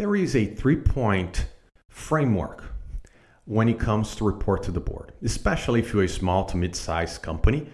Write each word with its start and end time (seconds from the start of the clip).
there 0.00 0.16
is 0.16 0.34
a 0.34 0.46
three 0.46 0.76
point 0.76 1.44
framework 1.90 2.64
when 3.44 3.68
it 3.68 3.78
comes 3.78 4.16
to 4.16 4.24
report 4.24 4.62
to 4.62 4.72
the 4.72 4.80
board, 4.80 5.12
especially 5.22 5.78
if 5.78 5.92
you're 5.92 6.04
a 6.04 6.08
small 6.08 6.46
to 6.46 6.56
mid 6.56 6.74
sized 6.74 7.20
company 7.20 7.68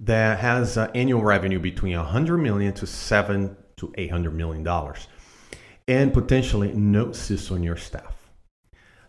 that 0.00 0.40
has 0.40 0.76
uh, 0.76 0.90
annual 0.96 1.22
revenue 1.22 1.60
between 1.60 1.96
100 1.96 2.38
million 2.38 2.72
to 2.72 2.84
7 2.84 3.56
to 3.76 3.94
800 3.96 4.34
million 4.34 4.64
dollars 4.64 5.06
and 5.86 6.12
potentially 6.12 6.72
no 6.72 7.06
CISO 7.06 7.52
on 7.52 7.62
your 7.62 7.76
staff. 7.76 8.28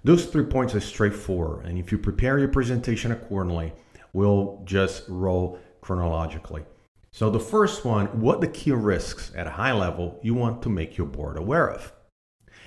Those 0.03 0.25
three 0.25 0.45
points 0.45 0.75
are 0.75 0.79
straightforward, 0.79 1.65
and 1.65 1.79
if 1.79 1.91
you 1.91 1.97
prepare 1.97 2.37
your 2.37 2.49
presentation 2.49 3.11
accordingly, 3.11 3.73
we'll 4.13 4.61
just 4.65 5.05
roll 5.09 5.57
chronologically. 5.81 6.61
So, 7.09 7.31
the 7.31 7.39
first 7.39 7.83
one 7.83 8.05
what 8.21 8.41
the 8.41 8.47
key 8.47 8.73
risks 8.73 9.31
at 9.35 9.47
a 9.47 9.57
high 9.61 9.73
level 9.73 10.19
you 10.21 10.35
want 10.35 10.61
to 10.61 10.69
make 10.69 10.97
your 10.99 11.07
board 11.07 11.35
aware 11.35 11.67
of. 11.67 11.93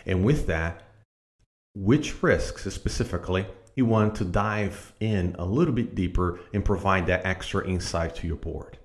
And 0.06 0.24
with 0.24 0.46
that, 0.46 0.82
which 1.74 2.22
risks 2.22 2.64
specifically 2.72 3.46
you 3.74 3.86
want 3.86 4.14
to 4.16 4.24
dive 4.24 4.92
in 5.00 5.34
a 5.38 5.44
little 5.44 5.72
bit 5.72 5.94
deeper 5.94 6.40
and 6.52 6.64
provide 6.64 7.06
that 7.06 7.24
extra 7.24 7.66
insight 7.66 8.14
to 8.16 8.26
your 8.26 8.36
board. 8.36 8.78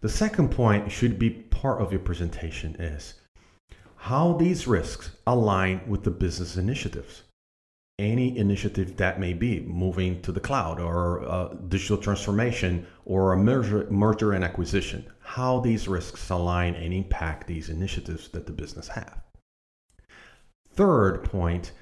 The 0.00 0.08
second 0.08 0.50
point 0.50 0.90
should 0.90 1.18
be 1.18 1.30
part 1.30 1.80
of 1.80 1.92
your 1.92 2.00
presentation 2.00 2.74
is 2.76 3.14
how 3.96 4.32
these 4.32 4.66
risks 4.66 5.10
align 5.26 5.82
with 5.86 6.04
the 6.04 6.10
business 6.10 6.56
initiatives. 6.56 7.22
Any 7.98 8.38
initiative 8.38 8.96
that 8.96 9.20
may 9.20 9.34
be 9.34 9.60
moving 9.60 10.22
to 10.22 10.32
the 10.32 10.40
cloud 10.40 10.80
or 10.80 11.54
digital 11.68 11.98
transformation 11.98 12.86
or 13.04 13.34
a 13.34 13.36
merger, 13.36 13.86
merger 13.90 14.32
and 14.32 14.42
acquisition, 14.42 15.06
how 15.20 15.60
these 15.60 15.86
risks 15.86 16.30
align 16.30 16.74
and 16.74 16.94
impact 16.94 17.46
these 17.46 17.68
initiatives 17.68 18.28
that 18.30 18.46
the 18.46 18.52
business 18.52 18.88
have. 18.88 19.20
Third 20.80 21.24
point, 21.24 21.72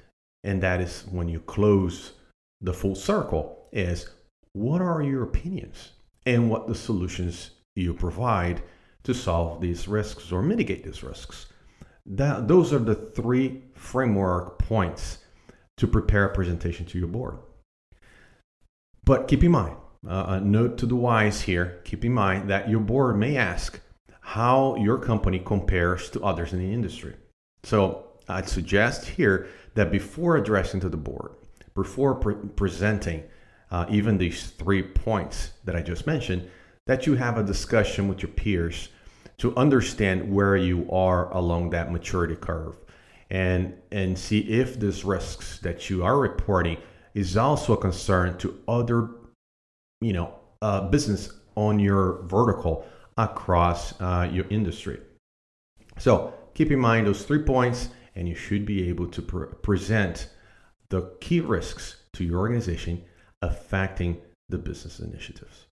and 0.43 0.61
that 0.61 0.81
is 0.81 1.05
when 1.09 1.29
you 1.29 1.39
close 1.39 2.11
the 2.59 2.73
full 2.73 2.95
circle, 2.95 3.69
is 3.71 4.09
what 4.51 4.81
are 4.81 5.01
your 5.01 5.23
opinions 5.23 5.91
and 6.25 6.49
what 6.49 6.67
the 6.67 6.75
solutions 6.75 7.51
you 7.77 7.93
provide 7.93 8.61
to 9.03 9.13
solve 9.13 9.61
these 9.61 9.87
risks 9.87 10.33
or 10.33 10.41
mitigate 10.41 10.83
these 10.83 11.01
risks. 11.01 11.45
That, 12.05 12.49
those 12.49 12.73
are 12.73 12.79
the 12.79 12.93
three 12.93 13.61
framework 13.73 14.59
points 14.59 15.19
to 15.77 15.87
prepare 15.87 16.25
a 16.25 16.33
presentation 16.35 16.85
to 16.87 16.99
your 16.99 17.07
board. 17.07 17.37
But 19.05 19.29
keep 19.29 19.45
in 19.45 19.51
mind, 19.51 19.77
uh, 20.05 20.25
a 20.27 20.41
note 20.41 20.77
to 20.79 20.85
the 20.85 20.97
wise 20.97 21.43
here 21.43 21.79
keep 21.85 22.03
in 22.03 22.11
mind 22.11 22.49
that 22.49 22.67
your 22.67 22.81
board 22.81 23.17
may 23.17 23.37
ask 23.37 23.79
how 24.19 24.75
your 24.75 24.97
company 24.97 25.39
compares 25.39 26.09
to 26.09 26.21
others 26.21 26.51
in 26.51 26.59
the 26.59 26.73
industry. 26.73 27.15
So 27.63 28.08
I'd 28.29 28.47
suggest 28.47 29.05
here 29.05 29.47
that 29.75 29.91
before 29.91 30.37
addressing 30.37 30.79
to 30.81 30.89
the 30.89 30.97
board, 30.97 31.31
before 31.75 32.15
pre- 32.15 32.35
presenting 32.55 33.23
uh, 33.71 33.85
even 33.89 34.17
these 34.17 34.51
three 34.51 34.83
points 34.83 35.51
that 35.63 35.75
I 35.75 35.81
just 35.81 36.07
mentioned, 36.07 36.49
that 36.87 37.05
you 37.05 37.15
have 37.15 37.37
a 37.37 37.43
discussion 37.43 38.07
with 38.07 38.21
your 38.21 38.31
peers 38.31 38.89
to 39.37 39.55
understand 39.55 40.33
where 40.33 40.57
you 40.57 40.89
are 40.91 41.31
along 41.33 41.69
that 41.69 41.91
maturity 41.91 42.35
curve. 42.35 42.75
And 43.31 43.75
and 43.91 44.17
see 44.17 44.39
if 44.39 44.79
these 44.79 45.05
risks 45.05 45.59
that 45.59 45.89
you 45.89 46.03
are 46.03 46.17
reporting 46.17 46.77
is 47.13 47.37
also 47.37 47.73
a 47.73 47.77
concern 47.77 48.37
to 48.39 48.59
other 48.67 49.09
you 50.01 50.13
know 50.13 50.33
uh, 50.63 50.89
business 50.89 51.31
on 51.55 51.77
your 51.77 52.23
vertical 52.23 52.87
across 53.17 53.99
uh, 54.01 54.27
your 54.31 54.45
industry. 54.49 54.99
So 55.99 56.33
keep 56.55 56.71
in 56.71 56.79
mind 56.79 57.05
those 57.05 57.23
three 57.23 57.43
points 57.43 57.89
and 58.19 58.27
you 58.27 58.35
should 58.35 58.65
be 58.65 58.89
able 58.89 59.07
to 59.07 59.21
pre- 59.21 59.47
present 59.61 60.27
the 60.89 61.03
key 61.21 61.39
risks 61.39 62.03
to 62.11 62.25
your 62.25 62.39
organization 62.39 63.01
affecting 63.41 64.17
the 64.49 64.57
business 64.57 64.99
initiatives 64.99 65.68